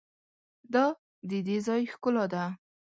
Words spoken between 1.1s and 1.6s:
د دې